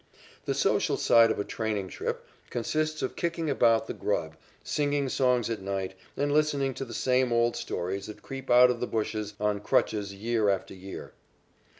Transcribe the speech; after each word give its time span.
The 0.45 0.55
social 0.55 0.97
side 0.97 1.29
of 1.29 1.37
a 1.37 1.43
training 1.43 1.89
trip 1.89 2.25
consists 2.49 3.03
of 3.03 3.15
kicking 3.15 3.51
about 3.51 3.85
the 3.85 3.93
grub, 3.93 4.35
singing 4.63 5.09
songs 5.09 5.47
at 5.47 5.61
night, 5.61 5.93
and 6.17 6.31
listening 6.31 6.73
to 6.73 6.85
the 6.85 6.91
same 6.95 7.31
old 7.31 7.55
stories 7.55 8.07
that 8.07 8.23
creep 8.23 8.49
out 8.49 8.71
of 8.71 8.79
the 8.79 8.87
bushes 8.87 9.35
on 9.39 9.59
crutches 9.59 10.11
year 10.11 10.49
after 10.49 10.73
year. 10.73 11.13